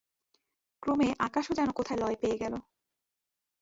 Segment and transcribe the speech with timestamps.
[0.83, 2.53] ক্রমে আকাশও যেন কোথায় লয় পেয়ে গেল।